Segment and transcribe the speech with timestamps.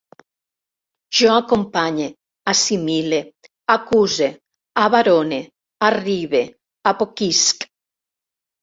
[1.17, 2.07] Jo acompanye,
[2.53, 3.19] assimile,
[3.77, 4.31] acuse,
[4.87, 5.41] abarone,
[5.91, 6.45] arribe,
[6.95, 7.71] apoquisc